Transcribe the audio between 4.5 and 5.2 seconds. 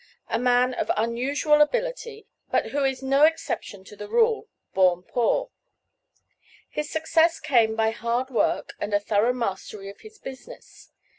born